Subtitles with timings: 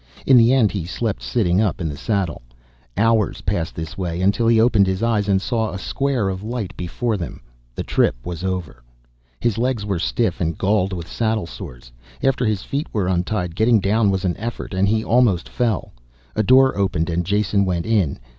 [0.25, 2.41] In the end he slept sitting up in the saddle.
[2.97, 6.75] Hours passed this way, until he opened his eyes and saw a square of light
[6.75, 7.39] before them.
[7.75, 8.81] The trip was over.
[9.39, 11.91] His legs were stiff and galled with saddle sores.
[12.23, 15.93] After his feet were untied getting down was an effort, and he almost fell.
[16.35, 18.17] A door opened and Jason went in.